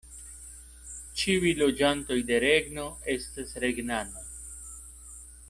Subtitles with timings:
[1.23, 4.27] Ĉiuj loĝantoj de regno estas regnanoj.